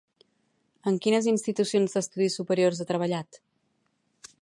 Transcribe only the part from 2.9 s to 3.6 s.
treballat?